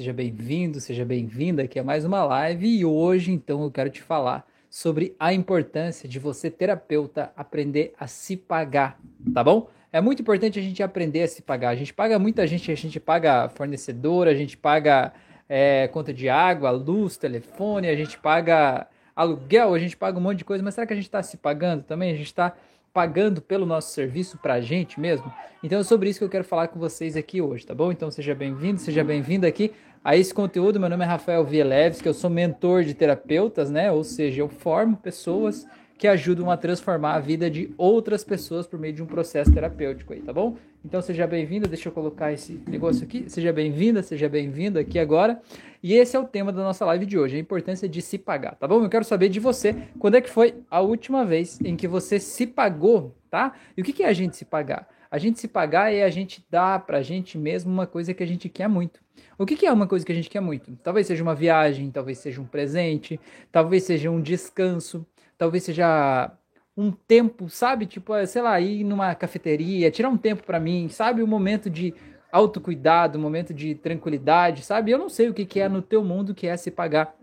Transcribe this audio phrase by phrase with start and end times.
[0.00, 4.00] seja bem-vindo, seja bem-vinda aqui a mais uma live e hoje então eu quero te
[4.00, 8.98] falar sobre a importância de você, terapeuta, aprender a se pagar,
[9.34, 9.68] tá bom?
[9.92, 11.68] É muito importante a gente aprender a se pagar.
[11.68, 15.12] A gente paga muita gente, a gente paga fornecedor, a gente paga
[15.46, 20.38] é, conta de água, luz, telefone, a gente paga aluguel, a gente paga um monte
[20.38, 22.10] de coisa, mas será que a gente está se pagando também?
[22.10, 22.54] A gente está
[22.92, 25.30] pagando pelo nosso serviço para a gente mesmo?
[25.62, 27.92] Então é sobre isso que eu quero falar com vocês aqui hoje, tá bom?
[27.92, 29.72] Então seja bem-vindo, seja bem-vindo aqui
[30.02, 30.80] a esse conteúdo.
[30.80, 33.92] Meu nome é Rafael Vieleves, que eu sou mentor de terapeutas, né?
[33.92, 35.66] Ou seja, eu formo pessoas
[35.98, 40.14] que ajudam a transformar a vida de outras pessoas por meio de um processo terapêutico
[40.14, 40.56] aí, tá bom?
[40.82, 43.26] Então seja bem-vindo, deixa eu colocar esse negócio aqui.
[43.28, 45.42] Seja bem-vinda, seja bem-vindo aqui agora.
[45.82, 48.54] E esse é o tema da nossa live de hoje, a importância de se pagar,
[48.54, 48.82] tá bom?
[48.82, 52.18] Eu quero saber de você, quando é que foi a última vez em que você
[52.18, 53.52] se pagou, tá?
[53.76, 54.88] E o que é a gente se pagar?
[55.10, 58.26] A gente se pagar é a gente dar pra gente mesmo uma coisa que a
[58.26, 59.00] gente quer muito.
[59.38, 60.76] O que, é uma coisa que a gente quer muito?
[60.82, 63.18] Talvez seja uma viagem, talvez seja um presente,
[63.50, 65.06] talvez seja um descanso,
[65.38, 66.32] talvez seja
[66.76, 67.86] um tempo, sabe?
[67.86, 71.22] Tipo, é, sei lá, ir numa cafeteria, tirar um tempo para mim, sabe?
[71.22, 71.94] Um momento de
[72.32, 74.90] autocuidado, um momento de tranquilidade, sabe?
[74.90, 77.14] Eu não sei o que, que é no teu mundo que é se pagar.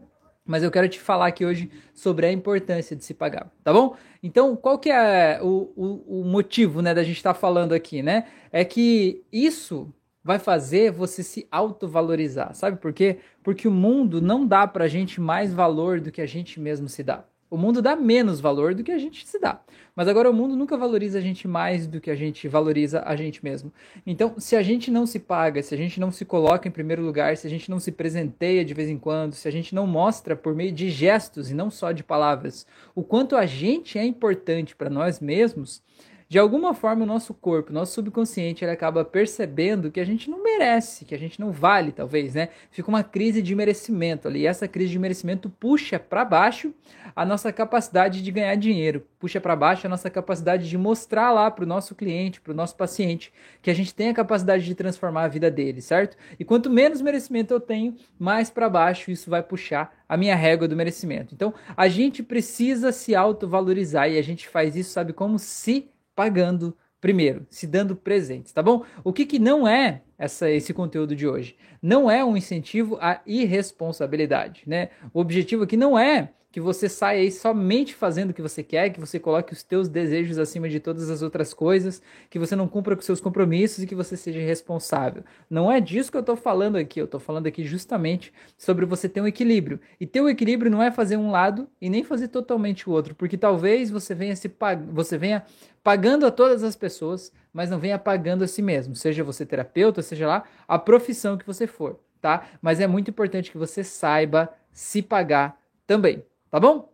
[0.45, 3.95] Mas eu quero te falar aqui hoje sobre a importância de se pagar, tá bom?
[4.23, 8.01] Então, qual que é o, o, o motivo, né, da gente estar tá falando aqui,
[8.01, 8.27] né?
[8.49, 9.93] É que isso
[10.27, 13.19] vai fazer você se autovalorizar, sabe por quê?
[13.41, 17.01] Porque o mundo não dá pra gente mais valor do que a gente mesmo se
[17.01, 17.23] dá.
[17.49, 19.61] O mundo dá menos valor do que a gente se dá.
[19.95, 23.15] Mas agora o mundo nunca valoriza a gente mais do que a gente valoriza a
[23.15, 23.71] gente mesmo.
[24.05, 27.01] Então, se a gente não se paga, se a gente não se coloca em primeiro
[27.01, 29.87] lugar, se a gente não se presenteia de vez em quando, se a gente não
[29.87, 34.05] mostra por meio de gestos e não só de palavras o quanto a gente é
[34.05, 35.81] importante para nós mesmos,
[36.29, 40.43] de alguma forma o nosso corpo, nosso subconsciente, ele acaba percebendo que a gente não
[40.43, 42.49] merece, que a gente não vale, talvez, né?
[42.69, 44.41] Fica uma crise de merecimento ali.
[44.41, 46.73] E essa crise de merecimento puxa para baixo
[47.15, 51.49] a nossa capacidade de ganhar dinheiro, puxa para baixo a nossa capacidade de mostrar lá
[51.49, 53.31] para o nosso cliente, para o nosso paciente,
[53.61, 56.17] que a gente tem a capacidade de transformar a vida dele, certo?
[56.37, 60.67] E quanto menos merecimento eu tenho, mais para baixo isso vai puxar a minha régua
[60.67, 61.33] do merecimento.
[61.33, 65.39] Então, a gente precisa se autovalorizar e a gente faz isso, sabe como?
[65.39, 68.83] Se pagando primeiro, se dando presentes, tá bom?
[69.03, 71.55] O que, que não é essa, esse conteúdo de hoje?
[71.79, 74.89] Não é um incentivo à irresponsabilidade, né?
[75.13, 78.89] O objetivo aqui não é que você saia aí somente fazendo o que você quer,
[78.89, 82.01] que você coloque os teus desejos acima de todas as outras coisas,
[82.31, 85.23] que você não cumpra com seus compromissos e que você seja responsável.
[85.47, 89.07] Não é disso que eu estou falando aqui, eu estou falando aqui justamente sobre você
[89.07, 89.79] ter um equilíbrio.
[89.99, 93.13] E ter um equilíbrio não é fazer um lado e nem fazer totalmente o outro,
[93.13, 94.83] porque talvez você venha se pag...
[94.91, 95.45] você venha
[95.83, 100.01] pagando a todas as pessoas, mas não venha pagando a si mesmo, seja você terapeuta,
[100.01, 102.47] seja lá a profissão que você for, tá?
[102.59, 106.23] Mas é muito importante que você saiba se pagar também.
[106.49, 106.93] Tá bom?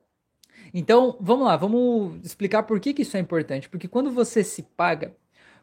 [0.74, 3.70] Então, vamos lá, vamos explicar por que, que isso é importante.
[3.70, 5.16] Porque quando você se paga,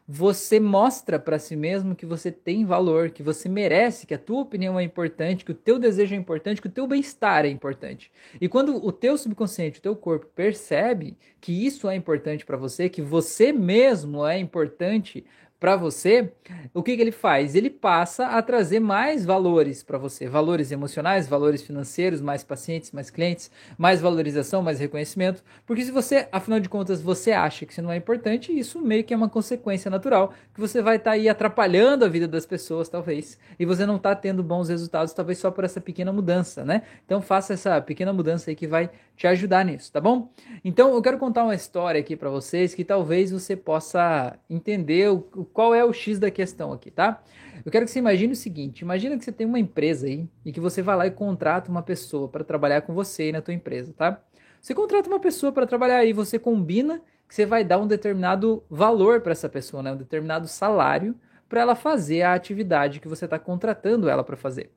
[0.07, 4.41] você mostra para si mesmo que você tem valor, que você merece, que a tua
[4.41, 8.11] opinião é importante, que o teu desejo é importante, que o teu bem-estar é importante.
[8.39, 12.89] E quando o teu subconsciente, o teu corpo percebe que isso é importante para você,
[12.89, 15.25] que você mesmo é importante
[15.61, 16.33] para você,
[16.73, 17.53] o que, que ele faz?
[17.53, 23.11] Ele passa a trazer mais valores para você, valores emocionais, valores financeiros, mais pacientes, mais
[23.11, 25.43] clientes, mais valorização, mais reconhecimento.
[25.67, 29.03] Porque se você, afinal de contas, você acha que isso não é importante, isso meio
[29.03, 32.47] que é uma consequência natural, que você vai estar tá aí atrapalhando a vida das
[32.47, 36.65] pessoas, talvez, e você não está tendo bons resultados, talvez só por essa pequena mudança,
[36.65, 36.81] né?
[37.05, 40.31] Então faça essa pequena mudança aí que vai te ajudar nisso, tá bom?
[40.65, 45.50] Então eu quero contar uma história aqui para vocês que talvez você possa entender o
[45.53, 47.21] qual é o X da questão aqui, tá?
[47.65, 50.51] Eu quero que você imagine o seguinte: imagina que você tem uma empresa aí e
[50.51, 53.53] que você vai lá e contrata uma pessoa para trabalhar com você aí na tua
[53.53, 54.21] empresa, tá?
[54.59, 58.63] Você contrata uma pessoa para trabalhar aí, você combina que você vai dar um determinado
[58.69, 59.91] valor para essa pessoa, né?
[59.91, 61.15] Um determinado salário
[61.47, 64.71] para ela fazer a atividade que você está contratando ela para fazer.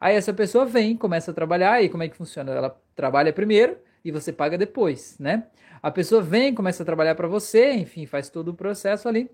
[0.00, 2.52] Aí essa pessoa vem, começa a trabalhar, e como é que funciona?
[2.52, 5.46] Ela trabalha primeiro e você paga depois, né?
[5.82, 9.30] A pessoa vem, começa a trabalhar para você, enfim, faz todo o processo ali.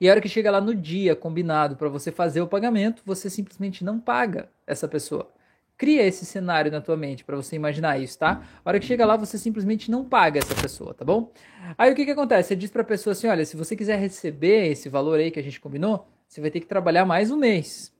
[0.00, 3.30] E a hora que chega lá no dia combinado para você fazer o pagamento, você
[3.30, 5.30] simplesmente não paga essa pessoa.
[5.78, 8.42] Cria esse cenário na tua mente para você imaginar isso, tá?
[8.64, 11.30] A hora que chega lá, você simplesmente não paga essa pessoa, tá bom?
[11.76, 12.48] Aí o que que acontece?
[12.48, 15.38] Você diz para a pessoa assim, olha, se você quiser receber esse valor aí que
[15.38, 17.94] a gente combinou, você vai ter que trabalhar mais um mês.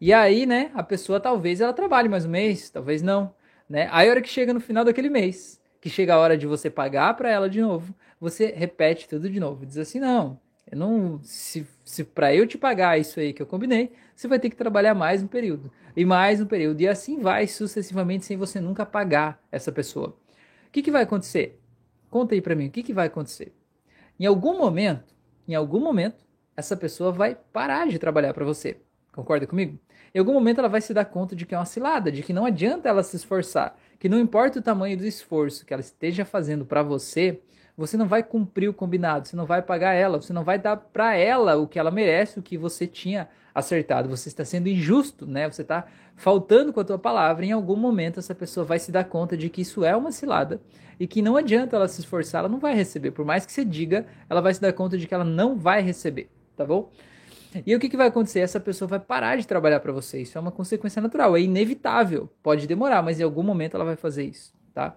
[0.00, 3.32] E aí, né, a pessoa talvez ela trabalhe mais um mês, talvez não,
[3.68, 3.88] né?
[3.92, 6.68] Aí a hora que chega no final daquele mês, que chega a hora de você
[6.68, 10.40] pagar para ela de novo, você repete tudo de novo, diz assim: "Não,
[10.72, 14.38] Eu não, se, se para eu te pagar isso aí que eu combinei, você vai
[14.38, 18.38] ter que trabalhar mais um período e mais um período e assim vai sucessivamente sem
[18.38, 20.16] você nunca pagar essa pessoa.
[20.66, 21.60] O que, que vai acontecer?
[22.08, 23.52] Conta aí para mim, o que, que vai acontecer?
[24.18, 25.14] Em algum momento,
[25.46, 26.24] em algum momento,
[26.56, 28.78] essa pessoa vai parar de trabalhar para você.
[29.12, 29.78] Concorda comigo?
[30.14, 32.32] Em algum momento ela vai se dar conta de que é uma cilada, de que
[32.32, 36.24] não adianta ela se esforçar, que não importa o tamanho do esforço que ela esteja
[36.24, 37.42] fazendo para você,
[37.76, 40.76] você não vai cumprir o combinado, você não vai pagar ela, você não vai dar
[40.76, 44.08] para ela o que ela merece, o que você tinha acertado.
[44.08, 45.50] Você está sendo injusto, né?
[45.50, 45.86] Você está
[46.16, 47.44] faltando com a tua palavra.
[47.44, 50.60] Em algum momento essa pessoa vai se dar conta de que isso é uma cilada
[50.98, 53.10] e que não adianta ela se esforçar, ela não vai receber.
[53.10, 55.82] Por mais que você diga, ela vai se dar conta de que ela não vai
[55.82, 56.90] receber, tá bom?
[57.66, 58.40] E o que, que vai acontecer?
[58.40, 60.22] Essa pessoa vai parar de trabalhar para você.
[60.22, 62.30] Isso é uma consequência natural, é inevitável.
[62.42, 64.96] Pode demorar, mas em algum momento ela vai fazer isso, tá?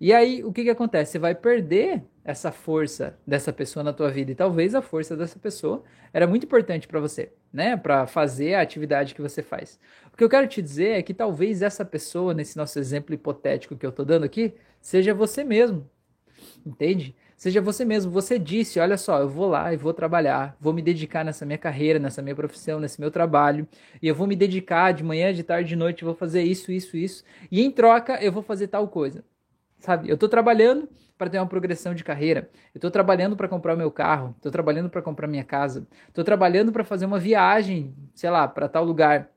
[0.00, 1.12] E aí, o que, que acontece?
[1.12, 4.30] Você vai perder essa força dessa pessoa na tua vida.
[4.32, 5.82] E talvez a força dessa pessoa
[6.12, 7.76] era muito importante para você, né?
[7.76, 9.78] Para fazer a atividade que você faz.
[10.12, 13.76] O que eu quero te dizer é que talvez essa pessoa, nesse nosso exemplo hipotético
[13.76, 15.88] que eu tô dando aqui, seja você mesmo.
[16.64, 17.14] Entende?
[17.40, 18.12] Seja você mesmo.
[18.12, 21.56] Você disse: olha só, eu vou lá e vou trabalhar, vou me dedicar nessa minha
[21.56, 23.66] carreira, nessa minha profissão, nesse meu trabalho,
[24.02, 26.98] e eu vou me dedicar de manhã, de tarde, de noite, vou fazer isso, isso,
[26.98, 29.24] isso, e em troca eu vou fazer tal coisa.
[29.78, 30.10] Sabe?
[30.10, 32.50] Eu tô trabalhando para ter uma progressão de carreira.
[32.74, 36.70] Eu estou trabalhando para comprar meu carro, estou trabalhando para comprar minha casa, estou trabalhando
[36.70, 39.30] para fazer uma viagem, sei lá, para tal lugar.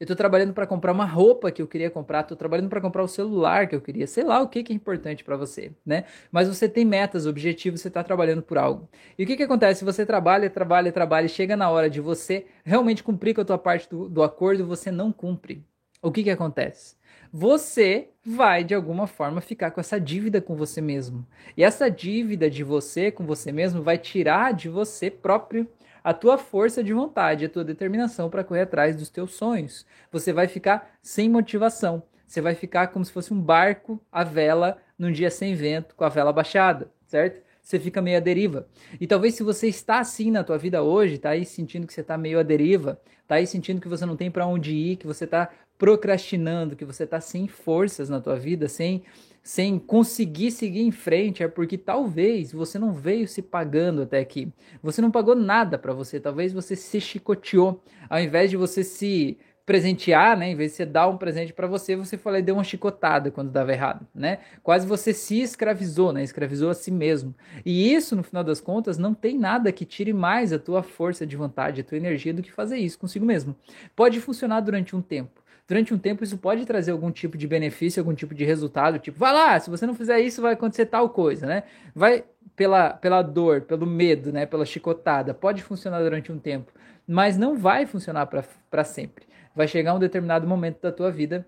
[0.00, 3.02] Eu estou trabalhando para comprar uma roupa que eu queria comprar, estou trabalhando para comprar
[3.02, 6.04] o celular que eu queria, sei lá o que, que é importante para você, né?
[6.32, 8.88] Mas você tem metas, objetivos, você está trabalhando por algo.
[9.18, 9.84] E o que, que acontece?
[9.84, 13.58] Você trabalha, trabalha, trabalha, e chega na hora de você realmente cumprir com a tua
[13.58, 15.62] parte do, do acordo, você não cumpre.
[16.00, 16.96] O que, que acontece?
[17.32, 21.26] você vai de alguma forma ficar com essa dívida com você mesmo.
[21.56, 25.68] E essa dívida de você com você mesmo vai tirar de você próprio
[26.02, 29.86] a tua força de vontade, a tua determinação para correr atrás dos teus sonhos.
[30.10, 32.02] Você vai ficar sem motivação.
[32.26, 36.04] Você vai ficar como se fosse um barco à vela num dia sem vento, com
[36.04, 37.42] a vela baixada, certo?
[37.62, 38.68] Você fica meio à deriva.
[39.00, 42.00] E talvez se você está assim na tua vida hoje, tá aí sentindo que você
[42.00, 45.06] está meio à deriva, tá aí sentindo que você não tem para onde ir, que
[45.06, 49.02] você está procrastinando, que você está sem forças na tua vida, sem
[49.42, 54.52] sem conseguir seguir em frente, é porque talvez você não veio se pagando até aqui.
[54.82, 59.38] Você não pagou nada para você, talvez você se chicoteou, ao invés de você se
[59.70, 60.50] presentear, né?
[60.50, 63.52] Em vez de você dar um presente para você, você falou deu uma chicotada quando
[63.52, 64.40] dava errado, né?
[64.64, 66.24] Quase você se escravizou, né?
[66.24, 67.32] Escravizou a si mesmo.
[67.64, 71.24] E isso, no final das contas, não tem nada que tire mais a tua força
[71.24, 73.54] de vontade, a tua energia do que fazer isso consigo mesmo.
[73.94, 75.39] Pode funcionar durante um tempo
[75.70, 79.16] durante um tempo isso pode trazer algum tipo de benefício, algum tipo de resultado, tipo,
[79.16, 81.62] vai lá, se você não fizer isso vai acontecer tal coisa, né?
[81.94, 82.24] Vai
[82.56, 86.72] pela, pela dor, pelo medo, né, pela chicotada, pode funcionar durante um tempo,
[87.06, 89.24] mas não vai funcionar para sempre.
[89.54, 91.46] Vai chegar um determinado momento da tua vida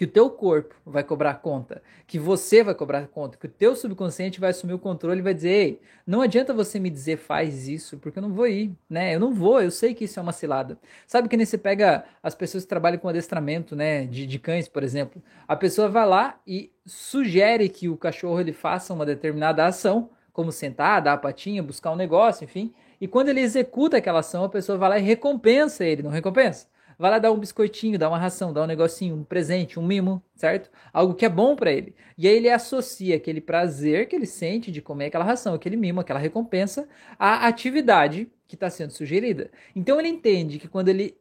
[0.00, 3.76] que o teu corpo vai cobrar conta, que você vai cobrar conta, que o teu
[3.76, 7.68] subconsciente vai assumir o controle e vai dizer, ei, não adianta você me dizer faz
[7.68, 9.14] isso, porque eu não vou ir, né?
[9.14, 10.78] Eu não vou, eu sei que isso é uma cilada.
[11.06, 14.68] Sabe que nem você pega as pessoas que trabalham com adestramento, né, de, de cães,
[14.68, 19.66] por exemplo, a pessoa vai lá e sugere que o cachorro ele faça uma determinada
[19.66, 24.20] ação, como sentar, dar a patinha, buscar um negócio, enfim, e quando ele executa aquela
[24.20, 26.70] ação, a pessoa vai lá e recompensa ele, não recompensa?
[27.00, 30.22] Vai lá dar um biscoitinho, dar uma ração, dar um negocinho, um presente, um mimo,
[30.34, 30.70] certo?
[30.92, 31.94] Algo que é bom para ele.
[32.18, 36.00] E aí ele associa aquele prazer que ele sente de comer aquela ração, aquele mimo,
[36.00, 36.86] aquela recompensa,
[37.18, 39.50] à atividade que está sendo sugerida.
[39.74, 41.16] Então ele entende que quando ele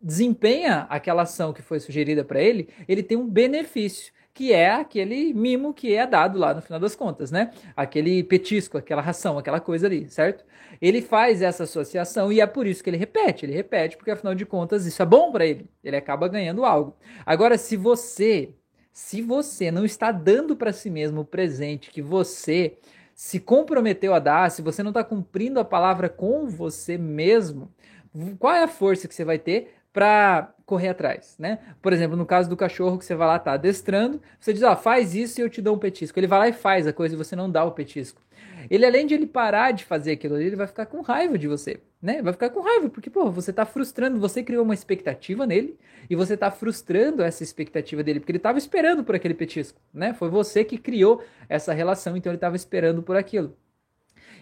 [0.00, 5.32] desempenha aquela ação que foi sugerida para ele, ele tem um benefício que é aquele
[5.32, 7.52] mimo que é dado lá no final das contas, né?
[7.74, 10.44] Aquele petisco, aquela ração, aquela coisa ali, certo?
[10.78, 13.46] Ele faz essa associação e é por isso que ele repete.
[13.46, 15.70] Ele repete porque afinal de contas isso é bom para ele.
[15.82, 16.94] Ele acaba ganhando algo.
[17.24, 18.50] Agora, se você,
[18.92, 22.76] se você não está dando para si mesmo o presente que você
[23.14, 27.72] se comprometeu a dar, se você não está cumprindo a palavra com você mesmo,
[28.38, 31.58] qual é a força que você vai ter para correr atrás, né?
[31.80, 34.76] Por exemplo, no caso do cachorro que você vai lá, tá adestrando, você diz, ó,
[34.76, 36.18] faz isso e eu te dou um petisco.
[36.18, 38.20] Ele vai lá e faz a coisa e você não dá o petisco.
[38.68, 41.48] Ele, além de ele parar de fazer aquilo ali, ele vai ficar com raiva de
[41.48, 42.20] você, né?
[42.20, 45.78] Vai ficar com raiva, porque, pô, você tá frustrando, você criou uma expectativa nele
[46.10, 50.12] e você tá frustrando essa expectativa dele, porque ele tava esperando por aquele petisco, né?
[50.12, 53.56] Foi você que criou essa relação, então ele tava esperando por aquilo.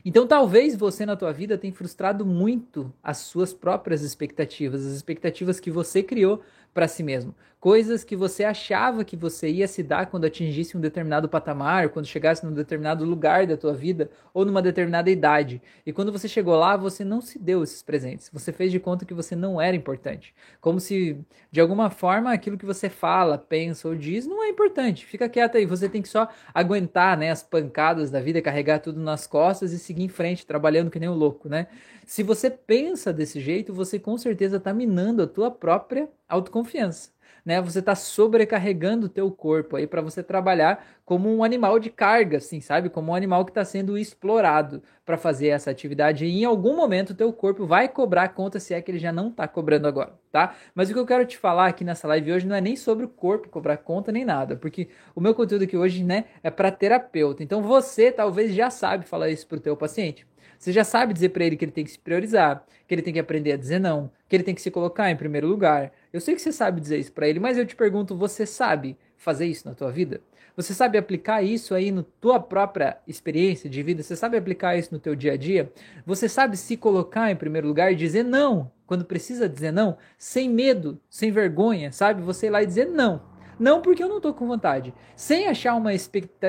[0.04, 5.58] Então talvez você na tua vida tenha frustrado muito as suas próprias expectativas, as expectativas
[5.58, 6.42] que você criou
[6.74, 7.34] para si mesmo.
[7.64, 12.04] Coisas que você achava que você ia se dar quando atingisse um determinado patamar, quando
[12.04, 15.62] chegasse num determinado lugar da tua vida ou numa determinada idade.
[15.86, 18.28] E quando você chegou lá, você não se deu esses presentes.
[18.30, 20.34] Você fez de conta que você não era importante.
[20.60, 21.18] Como se,
[21.50, 25.06] de alguma forma, aquilo que você fala, pensa ou diz não é importante.
[25.06, 25.64] Fica quieto aí.
[25.64, 29.78] Você tem que só aguentar né, as pancadas da vida, carregar tudo nas costas e
[29.78, 31.68] seguir em frente, trabalhando que nem um louco, né?
[32.04, 37.13] Se você pensa desse jeito, você com certeza está minando a tua própria autoconfiança
[37.44, 37.60] né?
[37.60, 42.38] Você está sobrecarregando o teu corpo aí para você trabalhar como um animal de carga,
[42.38, 42.88] assim, sabe?
[42.88, 46.24] Como um animal que está sendo explorado para fazer essa atividade.
[46.24, 49.12] E em algum momento o teu corpo vai cobrar conta se é que ele já
[49.12, 50.54] não está cobrando agora, tá?
[50.74, 53.04] Mas o que eu quero te falar aqui nessa live hoje não é nem sobre
[53.04, 56.70] o corpo cobrar conta nem nada, porque o meu conteúdo aqui hoje, né, é para
[56.70, 57.42] terapeuta.
[57.42, 60.26] Então você talvez já sabe falar isso pro teu paciente.
[60.58, 63.12] Você já sabe dizer para ele que ele tem que se priorizar, que ele tem
[63.12, 65.92] que aprender a dizer não, que ele tem que se colocar em primeiro lugar.
[66.14, 68.96] Eu sei que você sabe dizer isso para ele, mas eu te pergunto, você sabe
[69.16, 70.20] fazer isso na tua vida?
[70.56, 74.00] Você sabe aplicar isso aí na tua própria experiência de vida?
[74.00, 75.72] Você sabe aplicar isso no teu dia a dia?
[76.06, 80.48] Você sabe se colocar em primeiro lugar e dizer não quando precisa dizer não, sem
[80.48, 82.22] medo, sem vergonha, sabe?
[82.22, 84.94] Você ir lá e dizer não não porque eu não estou com vontade.
[85.16, 85.90] Sem achar uma,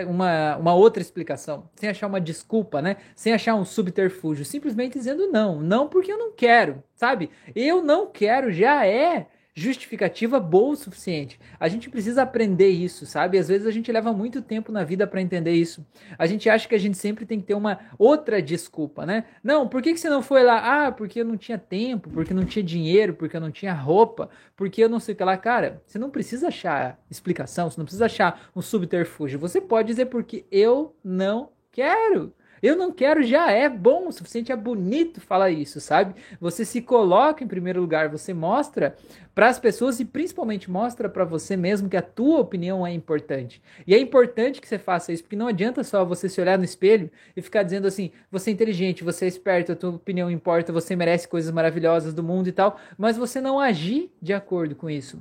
[0.07, 2.97] uma, uma outra explicação, sem achar uma desculpa, né?
[3.15, 5.59] Sem achar um subterfúgio, simplesmente dizendo não.
[5.61, 7.29] Não porque eu não quero, sabe?
[7.55, 11.39] Eu não quero já é justificativa boa o suficiente.
[11.57, 13.37] A gente precisa aprender isso, sabe?
[13.37, 15.85] Às vezes a gente leva muito tempo na vida para entender isso.
[16.17, 19.23] A gente acha que a gente sempre tem que ter uma outra desculpa, né?
[19.41, 20.87] Não, por que, que você não foi lá?
[20.87, 24.29] Ah, porque eu não tinha tempo, porque não tinha dinheiro, porque eu não tinha roupa,
[24.57, 25.37] porque eu não sei o que lá.
[25.37, 29.39] Cara, você não precisa achar explicação, você não precisa achar um subterfúgio.
[29.39, 32.33] Você pode dizer porque eu não quero.
[32.61, 36.15] Eu não quero já é bom o suficiente, é bonito falar isso, sabe?
[36.39, 38.95] Você se coloca em primeiro lugar, você mostra
[39.33, 43.61] para as pessoas e principalmente mostra para você mesmo que a tua opinião é importante.
[43.85, 46.63] E é importante que você faça isso, porque não adianta só você se olhar no
[46.63, 50.71] espelho e ficar dizendo assim: você é inteligente, você é esperto, a tua opinião importa,
[50.71, 54.89] você merece coisas maravilhosas do mundo e tal, mas você não agir de acordo com
[54.89, 55.19] isso.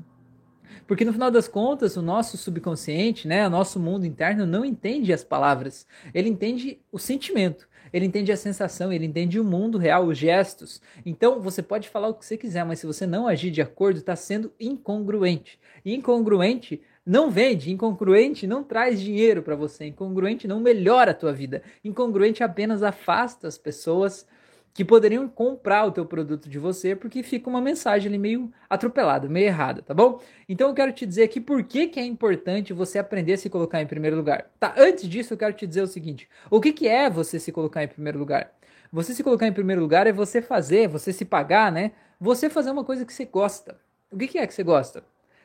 [0.86, 5.12] Porque no final das contas, o nosso subconsciente, né, o nosso mundo interno não entende
[5.12, 7.68] as palavras, ele entende o sentimento.
[7.92, 10.82] Ele entende a sensação, ele entende o mundo real, os gestos.
[11.06, 13.98] Então, você pode falar o que você quiser, mas se você não agir de acordo,
[13.98, 15.60] está sendo incongruente.
[15.84, 21.62] Incongruente não vende, incongruente não traz dinheiro para você, incongruente não melhora a tua vida,
[21.84, 24.26] incongruente apenas afasta as pessoas
[24.74, 29.28] que poderiam comprar o teu produto de você, porque fica uma mensagem ali meio atropelada,
[29.28, 30.20] meio errada, tá bom?
[30.48, 33.48] Então eu quero te dizer aqui por que, que é importante você aprender a se
[33.48, 34.50] colocar em primeiro lugar.
[34.58, 37.52] Tá, antes disso eu quero te dizer o seguinte, o que, que é você se
[37.52, 38.52] colocar em primeiro lugar?
[38.92, 41.92] Você se colocar em primeiro lugar é você fazer, você se pagar, né?
[42.20, 43.78] Você fazer uma coisa que você gosta.
[44.10, 45.04] O que, que é que você gosta?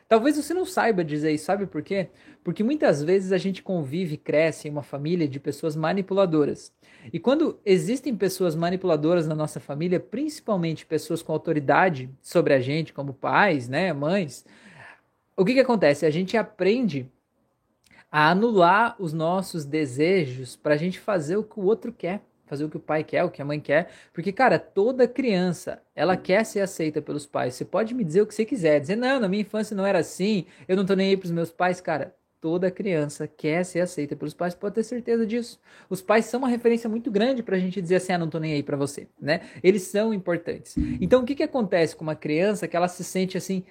[0.09, 2.09] Talvez você não saiba dizer isso, sabe por quê?
[2.43, 6.73] Porque muitas vezes a gente convive, cresce em uma família de pessoas manipuladoras.
[7.13, 12.91] E quando existem pessoas manipuladoras na nossa família, principalmente pessoas com autoridade sobre a gente,
[12.91, 14.43] como pais, né, mães,
[15.37, 16.07] o que, que acontece?
[16.07, 17.07] A gente aprende
[18.11, 22.65] a anular os nossos desejos para a gente fazer o que o outro quer fazer
[22.65, 26.17] o que o pai quer, o que a mãe quer, porque cara, toda criança, ela
[26.17, 27.53] quer ser aceita pelos pais.
[27.53, 29.99] Você pode me dizer o que você quiser, dizer não, na minha infância não era
[29.99, 32.15] assim, eu não tô nem aí pros meus pais, cara.
[32.41, 35.59] Toda criança quer ser aceita pelos pais, pode ter certeza disso.
[35.89, 38.53] Os pais são uma referência muito grande pra gente dizer assim, ah, não tô nem
[38.53, 39.41] aí para você, né?
[39.61, 40.73] Eles são importantes.
[41.01, 43.65] Então, o que que acontece com uma criança que ela se sente assim,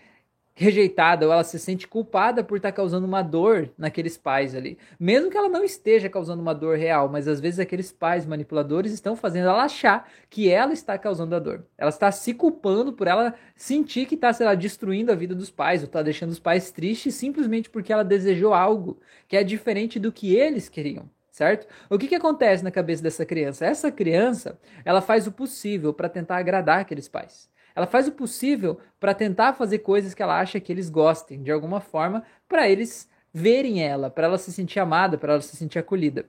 [0.59, 4.77] rejeitada ou ela se sente culpada por estar tá causando uma dor naqueles pais ali.
[4.99, 8.93] Mesmo que ela não esteja causando uma dor real, mas às vezes aqueles pais manipuladores
[8.93, 11.65] estão fazendo ela achar que ela está causando a dor.
[11.79, 15.49] Ela está se culpando por ela sentir que está, sei lá, destruindo a vida dos
[15.49, 18.99] pais ou está deixando os pais tristes simplesmente porque ela desejou algo
[19.29, 21.69] que é diferente do que eles queriam certo?
[21.89, 23.65] O que, que acontece na cabeça dessa criança?
[23.65, 27.49] Essa criança, ela faz o possível para tentar agradar aqueles pais.
[27.79, 31.53] Ela faz o possível para tentar fazer coisas que ela acha que eles gostem, de
[31.53, 35.79] alguma forma, para eles verem ela, para ela se sentir amada, para ela se sentir
[35.79, 36.25] acolhida.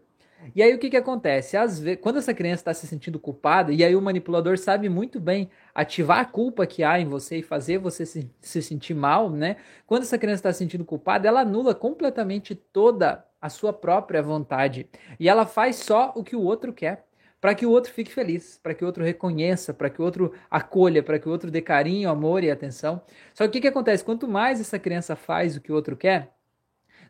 [0.55, 1.57] E aí o que, que acontece?
[1.57, 5.19] Às vezes, quando essa criança está se sentindo culpada, e aí o manipulador sabe muito
[5.19, 9.31] bem ativar a culpa que há em você e fazer você se, se sentir mal,
[9.31, 9.55] né?
[9.87, 14.87] Quando essa criança está se sentindo culpada, ela anula completamente toda a sua própria vontade.
[15.19, 17.08] E ela faz só o que o outro quer
[17.41, 20.33] para que o outro fique feliz, para que o outro reconheça, para que o outro
[20.49, 23.01] acolha, para que o outro dê carinho, amor e atenção.
[23.33, 24.03] Só que o que, que acontece?
[24.03, 26.33] Quanto mais essa criança faz o que o outro quer,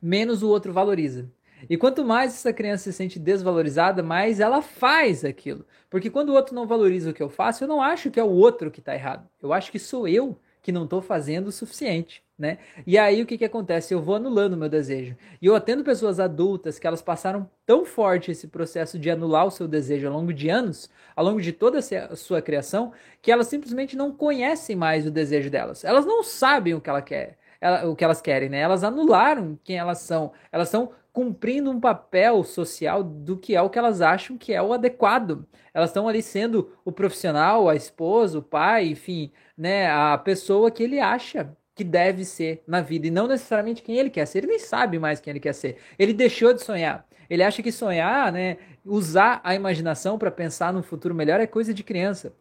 [0.02, 1.30] menos o outro valoriza.
[1.70, 5.66] E quanto mais essa criança se sente desvalorizada, mais ela faz aquilo.
[5.90, 8.24] Porque quando o outro não valoriza o que eu faço, eu não acho que é
[8.24, 9.28] o outro que está errado.
[9.42, 12.24] Eu acho que sou eu que não estou fazendo o suficiente.
[12.40, 12.58] Né?
[12.88, 13.94] E aí o que que acontece?
[13.94, 15.16] Eu vou anulando o meu desejo.
[15.42, 19.52] E eu atendo pessoas adultas que elas passaram tão forte esse processo de anular o
[19.52, 23.48] seu desejo ao longo de anos, ao longo de toda a sua criação, que elas
[23.48, 25.84] simplesmente não conhecem mais o desejo delas.
[25.84, 28.60] Elas não sabem o que ela quer, ela, o que elas querem, né?
[28.60, 30.32] Elas anularam quem elas são.
[30.50, 34.62] Elas estão cumprindo um papel social do que é o que elas acham que é
[34.62, 35.46] o adequado.
[35.74, 40.84] Elas estão ali sendo o profissional, a esposa, o pai, enfim, né, a pessoa que
[40.84, 44.40] ele acha que deve ser na vida e não necessariamente quem ele quer ser.
[44.40, 45.78] Ele nem sabe mais quem ele quer ser.
[45.98, 47.08] Ele deixou de sonhar.
[47.30, 51.74] Ele acha que sonhar, né, usar a imaginação para pensar num futuro melhor é coisa
[51.74, 52.34] de criança.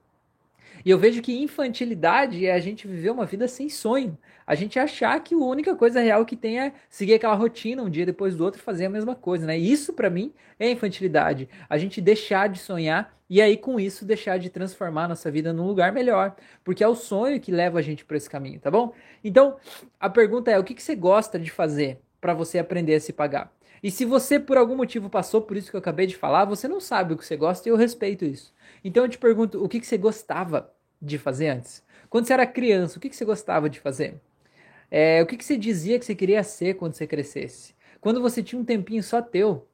[0.89, 4.17] E eu vejo que infantilidade é a gente viver uma vida sem sonho.
[4.47, 7.91] A gente achar que a única coisa real que tem é seguir aquela rotina um
[7.91, 9.59] dia depois do outro fazer a mesma coisa, né?
[9.59, 11.47] Isso para mim é infantilidade.
[11.69, 15.67] A gente deixar de sonhar e aí com isso deixar de transformar nossa vida num
[15.67, 18.95] lugar melhor, porque é o sonho que leva a gente para esse caminho, tá bom?
[19.23, 19.59] Então,
[20.01, 23.13] a pergunta é: o que, que você gosta de fazer para você aprender a se
[23.13, 23.53] pagar?
[23.83, 26.67] E se você por algum motivo passou por isso que eu acabei de falar, você
[26.67, 28.55] não sabe o que você gosta e eu respeito isso.
[28.83, 31.83] Então eu te pergunto, o que, que você gostava de fazer antes?
[32.09, 34.21] Quando você era criança, o que, que você gostava de fazer?
[34.91, 37.75] É, o que, que você dizia que você queria ser quando você crescesse?
[38.01, 39.69] Quando você tinha um tempinho só teu,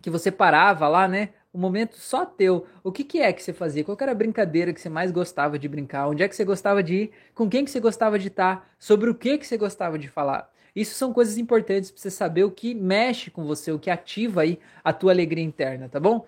[0.00, 1.30] que você parava lá, né?
[1.52, 2.66] Um momento só teu.
[2.82, 3.84] O que, que é que você fazia?
[3.84, 6.08] Qual era a brincadeira que você mais gostava de brincar?
[6.08, 7.10] Onde é que você gostava de ir?
[7.34, 8.72] Com quem que você gostava de estar?
[8.78, 10.50] Sobre o que que você gostava de falar?
[10.74, 14.42] Isso são coisas importantes para você saber o que mexe com você, o que ativa
[14.42, 16.24] aí a tua alegria interna, tá bom?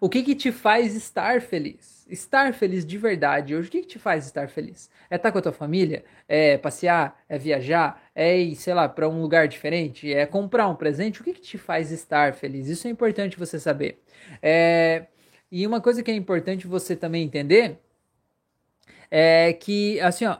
[0.00, 2.06] O que que te faz estar feliz?
[2.08, 4.90] Estar feliz de verdade hoje, o que que te faz estar feliz?
[5.08, 6.04] É estar com a tua família?
[6.28, 7.22] É passear?
[7.28, 8.02] É viajar?
[8.14, 10.12] É ir, sei lá, para um lugar diferente?
[10.12, 11.20] É comprar um presente?
[11.20, 12.68] O que que te faz estar feliz?
[12.68, 14.02] Isso é importante você saber.
[14.42, 15.06] É...
[15.50, 17.78] E uma coisa que é importante você também entender
[19.10, 20.38] é que, assim, ó,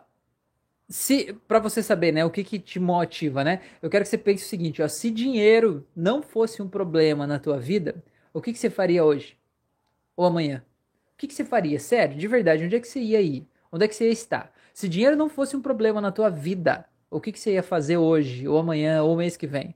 [0.89, 3.61] se para você saber, né, o que que te motiva, né?
[3.81, 7.39] Eu quero que você pense o seguinte, ó, se dinheiro não fosse um problema na
[7.39, 9.37] tua vida, o que que você faria hoje?
[10.17, 10.65] Ou amanhã?
[11.15, 11.79] O que que você faria?
[11.79, 13.47] Sério, de verdade, onde é que você ia ir?
[13.71, 14.53] Onde é que você ia estar?
[14.75, 17.97] Se dinheiro não fosse um problema na tua vida, o que que você ia fazer
[17.97, 19.75] hoje, ou amanhã, ou mês que vem?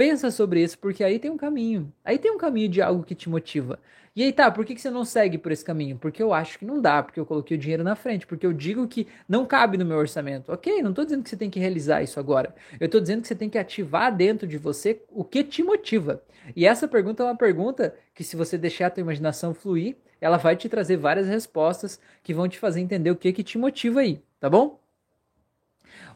[0.00, 1.92] Pensa sobre isso, porque aí tem um caminho.
[2.02, 3.78] Aí tem um caminho de algo que te motiva.
[4.16, 5.98] E aí tá, por que, que você não segue por esse caminho?
[5.98, 8.52] Porque eu acho que não dá, porque eu coloquei o dinheiro na frente, porque eu
[8.54, 10.50] digo que não cabe no meu orçamento.
[10.50, 12.54] Ok, não estou dizendo que você tem que realizar isso agora.
[12.80, 16.22] Eu estou dizendo que você tem que ativar dentro de você o que te motiva.
[16.56, 20.38] E essa pergunta é uma pergunta que, se você deixar a tua imaginação fluir, ela
[20.38, 24.00] vai te trazer várias respostas que vão te fazer entender o que, que te motiva
[24.00, 24.80] aí, tá bom?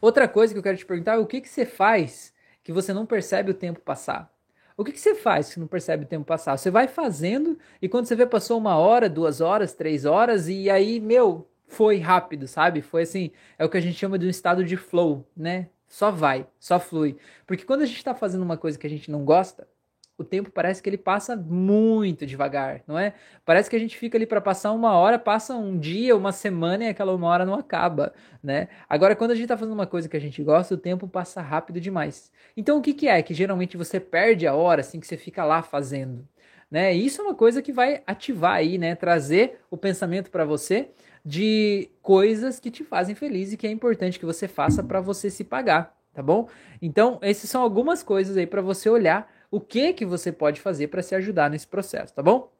[0.00, 2.32] Outra coisa que eu quero te perguntar é o que, que você faz
[2.64, 4.32] que você não percebe o tempo passar.
[4.76, 6.56] O que, que você faz que não percebe o tempo passar?
[6.56, 10.68] Você vai fazendo e quando você vê passou uma hora, duas horas, três horas e
[10.68, 12.82] aí, meu, foi rápido, sabe?
[12.82, 15.68] Foi assim, é o que a gente chama de um estado de flow, né?
[15.86, 17.16] Só vai, só flui.
[17.46, 19.68] Porque quando a gente está fazendo uma coisa que a gente não gosta,
[20.16, 23.14] o tempo parece que ele passa muito devagar, não é?
[23.44, 26.84] Parece que a gente fica ali para passar uma hora, passa um dia, uma semana
[26.84, 28.68] e aquela uma hora não acaba, né?
[28.88, 31.42] Agora, quando a gente está fazendo uma coisa que a gente gosta, o tempo passa
[31.42, 32.30] rápido demais.
[32.56, 33.20] Então, o que, que é?
[33.22, 36.26] Que geralmente você perde a hora, assim, que você fica lá fazendo,
[36.70, 36.92] né?
[36.92, 38.94] Isso é uma coisa que vai ativar aí, né?
[38.94, 40.90] Trazer o pensamento para você
[41.24, 45.28] de coisas que te fazem feliz e que é importante que você faça para você
[45.28, 46.48] se pagar, tá bom?
[46.80, 50.88] Então, essas são algumas coisas aí para você olhar o que que você pode fazer
[50.88, 52.52] para se ajudar nesse processo, tá bom?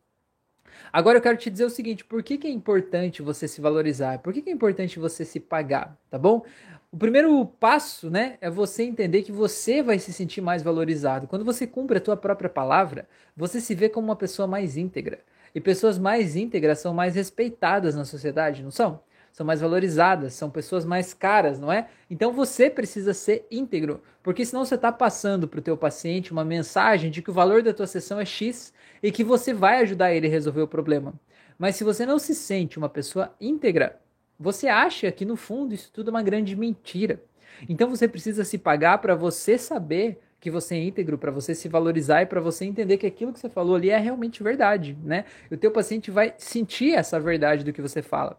[0.93, 4.21] Agora eu quero te dizer o seguinte, por que, que é importante você se valorizar?
[4.21, 6.45] Por que, que é importante você se pagar, tá bom?
[6.93, 11.27] O primeiro passo, né, é você entender que você vai se sentir mais valorizado.
[11.27, 15.19] Quando você cumpre a tua própria palavra, você se vê como uma pessoa mais íntegra.
[15.53, 19.01] E pessoas mais íntegras são mais respeitadas na sociedade, não são?
[19.35, 21.89] São mais valorizadas, são pessoas mais caras, não é?
[22.09, 26.45] Então você precisa ser íntegro, porque senão você está passando para o teu paciente uma
[26.45, 30.15] mensagem de que o valor da tua sessão é X e que você vai ajudar
[30.15, 31.13] ele a resolver o problema.
[31.59, 33.99] Mas se você não se sente uma pessoa íntegra,
[34.39, 37.21] você acha que no fundo isso tudo é uma grande mentira.
[37.69, 41.69] Então você precisa se pagar para você saber que você é íntegro, para você se
[41.69, 45.25] valorizar e para você entender que aquilo que você falou ali é realmente verdade, né?
[45.51, 48.39] E o teu paciente vai sentir essa verdade do que você fala.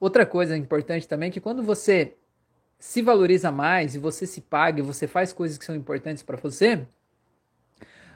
[0.00, 2.14] Outra coisa importante também é que quando você
[2.78, 6.36] se valoriza mais e você se paga e você faz coisas que são importantes para
[6.36, 6.86] você,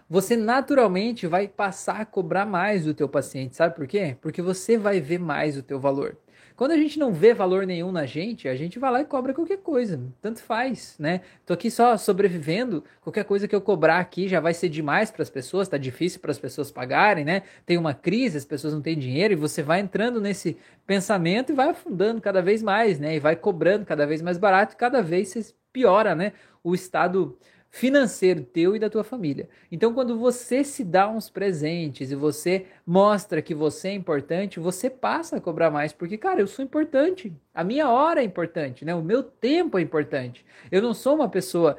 [0.09, 4.17] você naturalmente vai passar a cobrar mais do teu paciente, sabe por quê?
[4.21, 6.17] Porque você vai ver mais o teu valor.
[6.57, 9.35] Quando a gente não vê valor nenhum na gente, a gente vai lá e cobra
[9.35, 10.01] qualquer coisa.
[10.21, 11.21] Tanto faz, né?
[11.47, 15.23] Tô aqui só sobrevivendo, qualquer coisa que eu cobrar aqui já vai ser demais para
[15.23, 17.43] as pessoas, tá difícil para as pessoas pagarem, né?
[17.65, 21.55] Tem uma crise, as pessoas não têm dinheiro e você vai entrando nesse pensamento e
[21.55, 23.17] vai afundando cada vez mais, né?
[23.17, 26.33] E vai cobrando cada vez mais barato e cada vez você piora, né?
[26.63, 27.37] O estado
[27.73, 29.49] financeiro teu e da tua família.
[29.71, 34.91] Então, quando você se dá uns presentes e você mostra que você é importante, você
[34.91, 37.33] passa a cobrar mais, porque, cara, eu sou importante.
[37.55, 38.95] A minha hora é importante, né?
[38.95, 40.45] O meu tempo é importante.
[40.71, 41.79] Eu não sou uma pessoa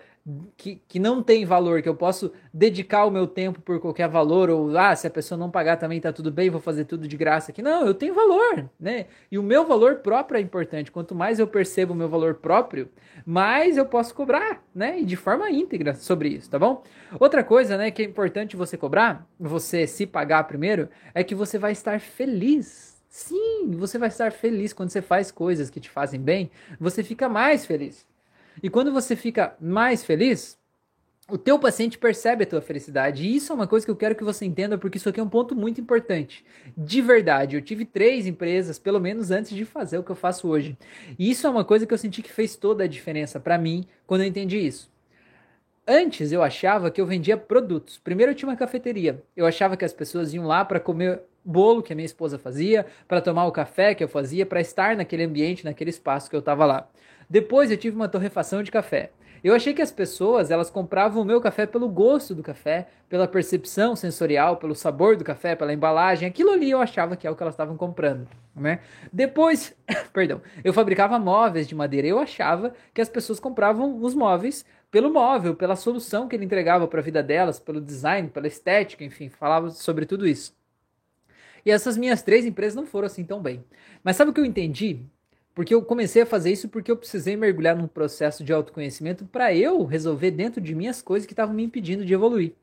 [0.55, 4.49] que, que não tem valor, que eu posso dedicar o meu tempo por qualquer valor,
[4.49, 7.17] ou ah, se a pessoa não pagar também tá tudo bem, vou fazer tudo de
[7.17, 7.61] graça aqui.
[7.61, 9.07] Não, eu tenho valor, né?
[9.29, 10.91] E o meu valor próprio é importante.
[10.91, 12.89] Quanto mais eu percebo o meu valor próprio,
[13.25, 14.99] mais eu posso cobrar, né?
[15.01, 16.83] E de forma íntegra sobre isso, tá bom?
[17.19, 21.57] Outra coisa, né, que é importante você cobrar, você se pagar primeiro, é que você
[21.57, 22.93] vai estar feliz.
[23.09, 27.29] Sim, você vai estar feliz quando você faz coisas que te fazem bem, você fica
[27.29, 28.07] mais feliz.
[28.61, 30.57] E quando você fica mais feliz,
[31.29, 33.25] o teu paciente percebe a tua felicidade.
[33.25, 35.23] E isso é uma coisa que eu quero que você entenda, porque isso aqui é
[35.23, 36.43] um ponto muito importante.
[36.77, 40.47] De verdade, eu tive três empresas, pelo menos antes de fazer o que eu faço
[40.47, 40.77] hoje.
[41.17, 43.85] E isso é uma coisa que eu senti que fez toda a diferença para mim
[44.05, 44.91] quando eu entendi isso.
[45.87, 47.97] Antes eu achava que eu vendia produtos.
[47.97, 49.21] Primeiro eu tinha uma cafeteria.
[49.35, 52.85] Eu achava que as pessoas iam lá para comer bolo que a minha esposa fazia,
[53.07, 56.39] para tomar o café que eu fazia, para estar naquele ambiente, naquele espaço que eu
[56.39, 56.87] estava lá.
[57.29, 59.11] Depois eu tive uma torrefação de café.
[59.43, 63.27] Eu achei que as pessoas elas compravam o meu café pelo gosto do café, pela
[63.27, 66.25] percepção sensorial, pelo sabor do café, pela embalagem.
[66.25, 68.25] Aquilo ali eu achava que é o que elas estavam comprando.
[68.55, 68.79] Né?
[69.11, 69.75] Depois,
[70.13, 72.07] perdão, eu fabricava móveis de madeira.
[72.07, 76.87] Eu achava que as pessoas compravam os móveis pelo móvel, pela solução que ele entregava
[76.87, 80.55] para a vida delas, pelo design, pela estética, enfim, falava sobre tudo isso.
[81.65, 83.63] E essas minhas três empresas não foram assim tão bem.
[84.03, 84.99] Mas sabe o que eu entendi?
[85.55, 89.53] Porque eu comecei a fazer isso porque eu precisei mergulhar num processo de autoconhecimento para
[89.55, 92.53] eu resolver dentro de mim as coisas que estavam me impedindo de evoluir.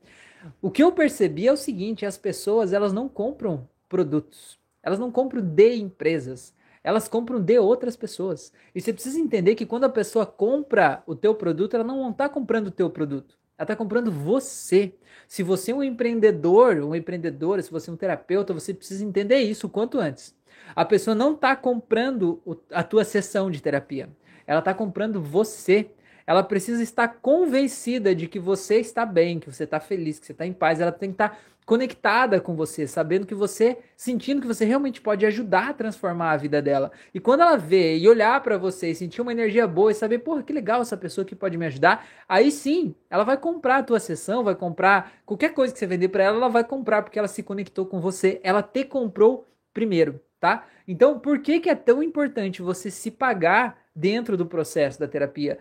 [0.61, 4.59] O que eu percebi é o seguinte, as pessoas, elas não compram produtos.
[4.83, 6.53] Elas não compram de empresas.
[6.83, 8.51] Elas compram de outras pessoas.
[8.73, 12.27] E você precisa entender que quando a pessoa compra o teu produto, ela não está
[12.27, 13.37] comprando o teu produto.
[13.61, 14.91] Ela está comprando você.
[15.27, 19.37] Se você é um empreendedor, uma empreendedora, se você é um terapeuta, você precisa entender
[19.37, 20.35] isso o quanto antes.
[20.75, 24.09] A pessoa não está comprando a tua sessão de terapia.
[24.47, 25.91] Ela está comprando você.
[26.31, 30.31] Ela precisa estar convencida de que você está bem, que você está feliz, que você
[30.31, 30.79] está em paz.
[30.79, 35.25] Ela tem que estar conectada com você, sabendo que você, sentindo que você realmente pode
[35.25, 36.91] ajudar a transformar a vida dela.
[37.13, 40.19] E quando ela vê e olhar para você e sentir uma energia boa e saber,
[40.19, 43.83] porra, que legal essa pessoa que pode me ajudar, aí sim, ela vai comprar a
[43.83, 47.19] tua sessão, vai comprar qualquer coisa que você vender para ela, ela vai comprar porque
[47.19, 50.65] ela se conectou com você, ela te comprou primeiro tá?
[50.87, 55.59] Então, por que, que é tão importante você se pagar dentro do processo da terapia?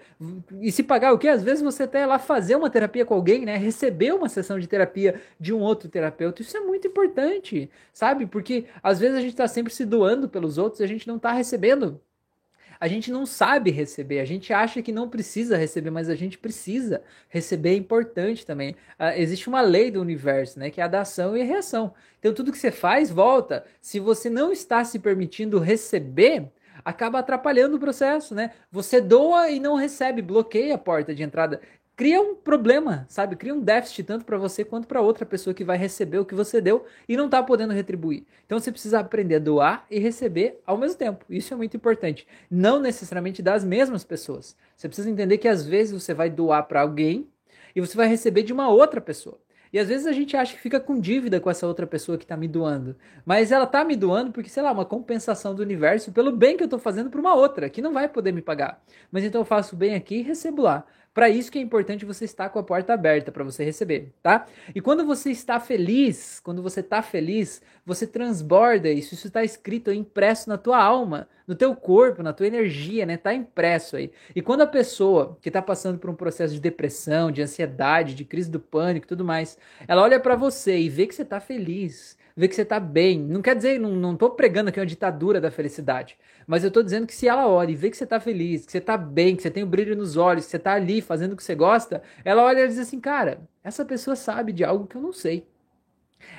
[0.61, 1.29] E se pagar o que?
[1.29, 3.57] Às vezes você até lá fazer uma terapia com alguém, né?
[3.57, 6.43] Receber uma sessão de terapia de um outro terapeuta.
[6.43, 8.27] Isso é muito importante, sabe?
[8.27, 11.16] Porque às vezes a gente está sempre se doando pelos outros e a gente não
[11.16, 12.01] está recebendo
[12.81, 16.38] a gente não sabe receber, a gente acha que não precisa receber, mas a gente
[16.38, 17.03] precisa.
[17.29, 18.71] Receber é importante também.
[18.99, 21.93] Uh, existe uma lei do universo, né, que é a da ação e a reação.
[22.19, 23.66] Então tudo que você faz volta.
[23.83, 26.51] Se você não está se permitindo receber,
[26.85, 28.53] acaba atrapalhando o processo, né?
[28.71, 31.61] Você doa e não recebe, bloqueia a porta de entrada
[32.01, 33.37] cria um problema, sabe?
[33.37, 36.35] Cria um déficit tanto para você quanto para outra pessoa que vai receber o que
[36.35, 38.25] você deu e não está podendo retribuir.
[38.47, 41.27] Então você precisa aprender a doar e receber ao mesmo tempo.
[41.29, 42.27] Isso é muito importante.
[42.51, 44.57] Não necessariamente das mesmas pessoas.
[44.75, 47.29] Você precisa entender que às vezes você vai doar para alguém
[47.77, 49.38] e você vai receber de uma outra pessoa.
[49.73, 52.25] E às vezes a gente acha que fica com dívida com essa outra pessoa que
[52.25, 52.97] está me doando.
[53.25, 56.63] Mas ela está me doando porque, sei lá, uma compensação do universo pelo bem que
[56.63, 58.83] eu estou fazendo para uma outra, que não vai poder me pagar.
[59.13, 60.85] Mas então eu faço bem aqui e recebo lá.
[61.12, 64.46] Para isso que é importante você estar com a porta aberta para você receber, tá?
[64.73, 69.14] E quando você está feliz, quando você está feliz, você transborda isso.
[69.14, 73.16] Isso está escrito, impresso na tua alma, no teu corpo, na tua energia, né?
[73.16, 74.12] Tá impresso aí.
[74.37, 78.25] E quando a pessoa que está passando por um processo de depressão, de ansiedade, de
[78.25, 82.16] crise do pânico, tudo mais, ela olha para você e vê que você está feliz,
[82.37, 83.18] ver que você tá bem.
[83.18, 86.16] Não quer dizer, não, não tô pregando aqui uma ditadura da felicidade.
[86.51, 88.73] Mas eu tô dizendo que se ela olha e vê que você tá feliz, que
[88.73, 91.01] você tá bem, que você tem o um brilho nos olhos, que você tá ali
[91.01, 94.65] fazendo o que você gosta, ela olha e diz assim, cara, essa pessoa sabe de
[94.65, 95.47] algo que eu não sei.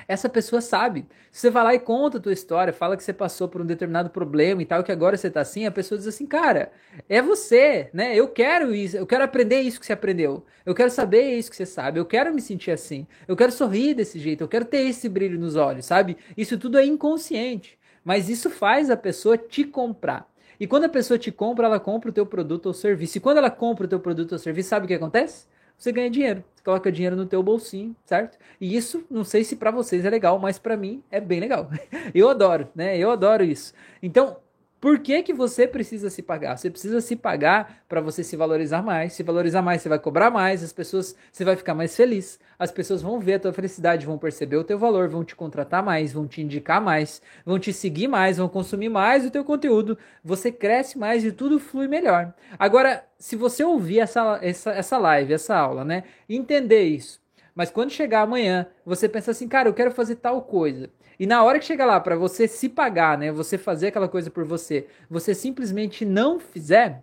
[0.06, 1.06] Essa pessoa sabe.
[1.30, 3.64] Se você vai lá e conta a tua história, fala que você passou por um
[3.64, 6.70] determinado problema e tal, que agora você tá assim, a pessoa diz assim, cara,
[7.08, 8.14] é você, né?
[8.14, 10.44] Eu quero isso, eu quero aprender isso que você aprendeu.
[10.66, 11.98] Eu quero saber isso que você sabe.
[11.98, 13.06] Eu quero me sentir assim.
[13.26, 14.44] Eu quero sorrir desse jeito.
[14.44, 16.18] Eu quero ter esse brilho nos olhos, sabe?
[16.36, 17.80] Isso tudo é inconsciente.
[18.04, 20.30] Mas isso faz a pessoa te comprar.
[20.58, 23.18] E quando a pessoa te compra, ela compra o teu produto ou serviço.
[23.18, 25.46] E quando ela compra o teu produto ou serviço, sabe o que acontece?
[25.76, 28.38] Você ganha dinheiro, você coloca dinheiro no teu bolsinho, certo?
[28.60, 31.68] E isso, não sei se para vocês é legal, mas para mim é bem legal.
[32.14, 32.96] Eu adoro, né?
[32.96, 33.74] Eu adoro isso.
[34.00, 34.36] Então,
[34.82, 36.58] por que, que você precisa se pagar?
[36.58, 39.12] Você precisa se pagar para você se valorizar mais.
[39.12, 42.40] Se valorizar mais, você vai cobrar mais, as pessoas, você vai ficar mais feliz.
[42.58, 45.84] As pessoas vão ver a tua felicidade, vão perceber o teu valor, vão te contratar
[45.84, 49.96] mais, vão te indicar mais, vão te seguir mais, vão consumir mais o teu conteúdo.
[50.24, 52.34] Você cresce mais e tudo flui melhor.
[52.58, 56.02] Agora, se você ouvir essa, essa, essa live, essa aula, né?
[56.28, 57.22] Entender isso.
[57.54, 60.90] Mas quando chegar amanhã, você pensa assim, cara, eu quero fazer tal coisa.
[61.18, 64.30] E na hora que chega lá para você se pagar, né, você fazer aquela coisa
[64.30, 67.02] por você, você simplesmente não fizer,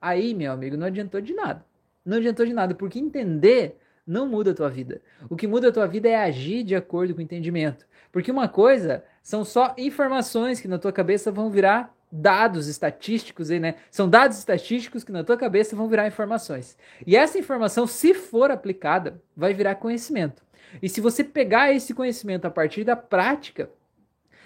[0.00, 1.64] aí, meu amigo, não adiantou de nada.
[2.04, 5.00] Não adiantou de nada, porque entender não muda a tua vida.
[5.28, 7.86] O que muda a tua vida é agir de acordo com o entendimento.
[8.10, 13.60] Porque uma coisa são só informações que na tua cabeça vão virar dados estatísticos aí,
[13.60, 13.76] né?
[13.90, 16.76] São dados estatísticos que na tua cabeça vão virar informações.
[17.06, 20.42] E essa informação, se for aplicada, vai virar conhecimento.
[20.82, 23.70] E se você pegar esse conhecimento a partir da prática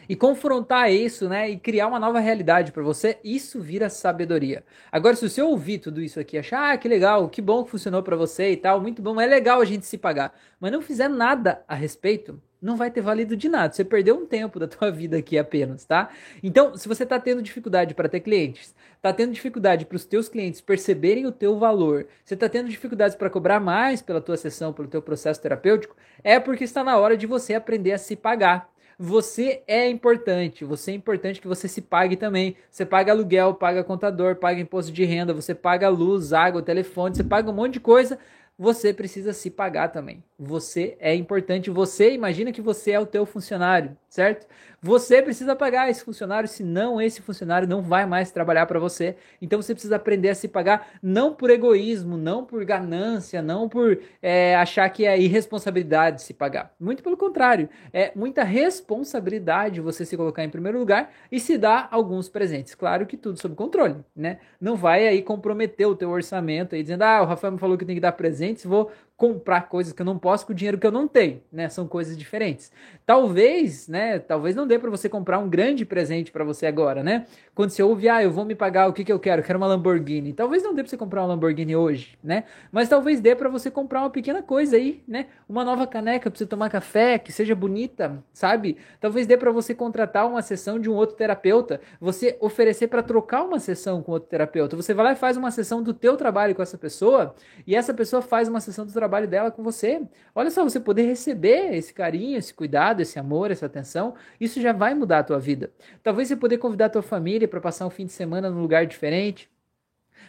[0.08, 4.64] e confrontar isso, né, e criar uma nova realidade para você, isso vira sabedoria.
[4.92, 8.02] Agora, se você ouvir tudo isso aqui, achar, ah, que legal, que bom que funcionou
[8.02, 11.08] para você e tal, muito bom, é legal a gente se pagar, mas não fizer
[11.08, 13.74] nada a respeito, não vai ter valido de nada.
[13.74, 16.08] Você perdeu um tempo da tua vida aqui apenas, tá?
[16.42, 20.30] Então, se você está tendo dificuldade para ter clientes, está tendo dificuldade para os teus
[20.30, 24.72] clientes perceberem o teu valor, você está tendo dificuldades para cobrar mais pela tua sessão,
[24.72, 28.72] pelo teu processo terapêutico, é porque está na hora de você aprender a se pagar.
[28.96, 32.56] Você é importante, você é importante que você se pague também.
[32.70, 37.24] Você paga aluguel, paga contador, paga imposto de renda, você paga luz, água, telefone, você
[37.24, 38.18] paga um monte de coisa
[38.58, 40.22] você precisa se pagar também.
[40.38, 41.70] Você é importante.
[41.70, 44.46] Você imagina que você é o teu funcionário, certo?
[44.80, 49.16] Você precisa pagar esse funcionário, senão esse funcionário não vai mais trabalhar para você.
[49.42, 53.98] Então você precisa aprender a se pagar, não por egoísmo, não por ganância, não por
[54.22, 56.72] é, achar que é irresponsabilidade se pagar.
[56.78, 61.88] Muito pelo contrário, é muita responsabilidade você se colocar em primeiro lugar e se dar
[61.90, 62.74] alguns presentes.
[62.76, 64.38] Claro que tudo sob controle, né?
[64.60, 67.84] Não vai aí comprometer o teu orçamento aí dizendo, ah, o Rafael me falou que
[67.84, 70.86] tem que dar presentes, vou comprar coisas que eu não posso com o dinheiro que
[70.86, 71.68] eu não tenho, né?
[71.68, 72.72] São coisas diferentes.
[73.06, 74.18] Talvez, né?
[74.18, 77.26] Talvez não dê para você comprar um grande presente para você agora, né?
[77.54, 79.40] Quando você ouve, ah, eu vou me pagar, o que que eu quero?
[79.40, 80.32] Eu quero uma Lamborghini.
[80.32, 82.44] Talvez não dê para você comprar uma Lamborghini hoje, né?
[82.72, 85.26] Mas talvez dê para você comprar uma pequena coisa aí, né?
[85.48, 88.76] Uma nova caneca para você tomar café, que seja bonita, sabe?
[89.00, 93.44] Talvez dê para você contratar uma sessão de um outro terapeuta, você oferecer para trocar
[93.44, 94.74] uma sessão com outro terapeuta.
[94.74, 97.32] Você vai lá e faz uma sessão do teu trabalho com essa pessoa,
[97.64, 100.02] e essa pessoa faz uma sessão do trabalho trabalho dela com você.
[100.34, 104.72] Olha só, você poder receber esse carinho, esse cuidado, esse amor, essa atenção, isso já
[104.72, 105.70] vai mudar a tua vida.
[106.02, 108.86] Talvez você poder convidar a tua família para passar um fim de semana num lugar
[108.86, 109.48] diferente.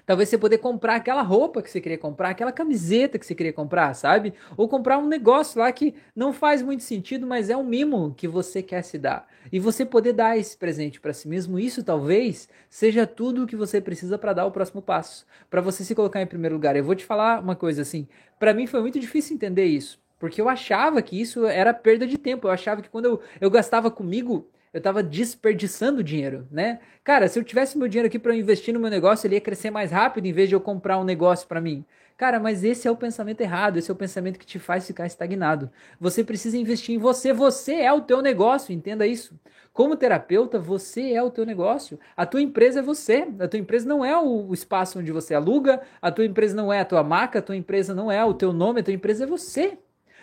[0.06, 3.54] Talvez você poder comprar aquela roupa que você queria comprar, aquela camiseta que você queria
[3.54, 4.34] comprar, sabe?
[4.56, 8.28] Ou comprar um negócio lá que não faz muito sentido, mas é um mimo que
[8.28, 9.28] você quer se dar.
[9.52, 13.56] E você poder dar esse presente para si mesmo, isso talvez seja tudo o que
[13.56, 16.76] você precisa para dar o próximo passo, para você se colocar em primeiro lugar.
[16.76, 18.08] Eu vou te falar uma coisa assim,
[18.40, 20.04] para mim foi muito difícil entender isso.
[20.20, 22.48] Porque eu achava que isso era perda de tempo.
[22.48, 26.82] Eu achava que quando eu, eu gastava comigo, eu estava desperdiçando dinheiro, né?
[27.02, 29.72] Cara, se eu tivesse meu dinheiro aqui para investir no meu negócio, ele ia crescer
[29.72, 31.86] mais rápido em vez de eu comprar um negócio para mim.
[32.18, 35.06] Cara, mas esse é o pensamento errado, esse é o pensamento que te faz ficar
[35.06, 35.72] estagnado.
[35.98, 39.40] Você precisa investir em você, você é o teu negócio, entenda isso.
[39.72, 41.98] Como terapeuta, você é o teu negócio.
[42.16, 43.26] A tua empresa é você.
[43.40, 46.82] A tua empresa não é o espaço onde você aluga, a tua empresa não é
[46.82, 49.28] a tua marca, a tua empresa não é o teu nome, a tua empresa é
[49.28, 49.78] você.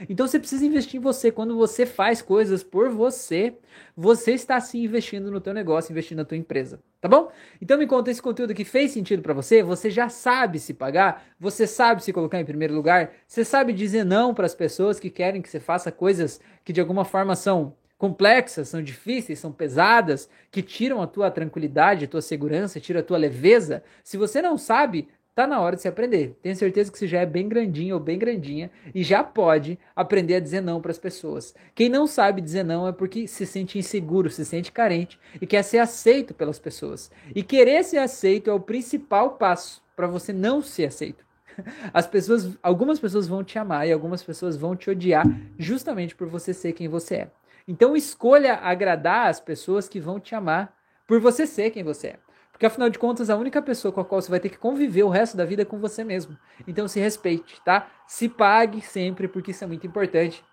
[0.09, 1.31] Então você precisa investir em você.
[1.31, 3.55] Quando você faz coisas por você,
[3.97, 7.31] você está se investindo no teu negócio, investindo na tua empresa, tá bom?
[7.61, 9.63] Então me conta esse conteúdo que fez sentido para você.
[9.63, 14.05] Você já sabe se pagar, você sabe se colocar em primeiro lugar, você sabe dizer
[14.05, 17.75] não para as pessoas que querem que você faça coisas que de alguma forma são
[18.03, 23.03] complexas, são difíceis, são pesadas, que tiram a tua tranquilidade, a tua segurança, tiram a
[23.03, 23.85] tua leveza.
[24.03, 26.37] Se você não sabe, Tá na hora de se aprender.
[26.43, 30.35] Tenho certeza que você já é bem grandinho ou bem grandinha e já pode aprender
[30.35, 31.55] a dizer não para as pessoas.
[31.75, 35.63] Quem não sabe dizer não é porque se sente inseguro, se sente carente e quer
[35.63, 37.11] ser aceito pelas pessoas.
[37.35, 41.25] E querer ser aceito é o principal passo para você não ser aceito.
[41.95, 45.25] As pessoas, algumas pessoas vão te amar e algumas pessoas vão te odiar
[45.59, 47.31] justamente por você ser quem você é.
[47.67, 50.75] Então escolha agradar as pessoas que vão te amar
[51.07, 52.19] por você ser quem você é.
[52.53, 55.03] Porque afinal de contas, a única pessoa com a qual você vai ter que conviver
[55.03, 56.39] o resto da vida é com você mesmo.
[56.69, 57.91] Então se respeite, tá?
[58.07, 60.45] Se pague sempre, porque isso é muito importante.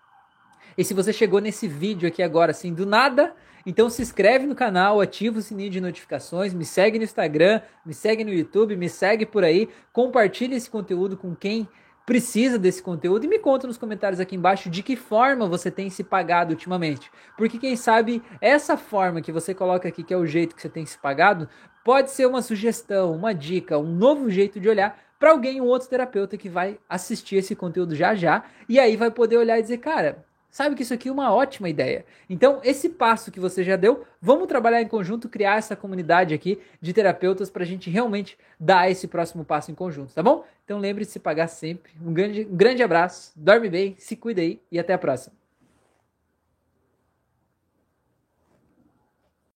[0.76, 3.34] E se você chegou nesse vídeo aqui agora, assim, do nada,
[3.66, 7.92] então se inscreve no canal, ativa o sininho de notificações, me segue no Instagram, me
[7.92, 11.68] segue no YouTube, me segue por aí, compartilha esse conteúdo com quem
[12.06, 15.88] precisa desse conteúdo e me conta nos comentários aqui embaixo de que forma você tem
[15.90, 17.10] se pagado ultimamente.
[17.36, 20.68] Porque quem sabe essa forma que você coloca aqui, que é o jeito que você
[20.68, 21.48] tem se pagado,
[21.84, 25.88] pode ser uma sugestão, uma dica, um novo jeito de olhar para alguém, um outro
[25.88, 29.78] terapeuta que vai assistir esse conteúdo já já e aí vai poder olhar e dizer,
[29.78, 32.04] cara, sabe que isso aqui é uma ótima ideia.
[32.28, 36.58] Então, esse passo que você já deu, vamos trabalhar em conjunto, criar essa comunidade aqui
[36.80, 40.44] de terapeutas para a gente realmente dar esse próximo passo em conjunto, tá bom?
[40.64, 41.92] Então, lembre-se de se pagar sempre.
[42.04, 45.39] Um grande, um grande abraço, dorme bem, se cuida aí e até a próxima.